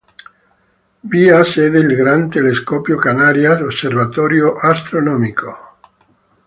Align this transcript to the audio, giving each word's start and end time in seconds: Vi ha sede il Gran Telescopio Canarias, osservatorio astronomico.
Vi 1.11 1.29
ha 1.29 1.43
sede 1.43 1.77
il 1.77 1.95
Gran 1.95 2.27
Telescopio 2.27 2.97
Canarias, 2.97 3.61
osservatorio 3.61 4.55
astronomico. 4.55 5.77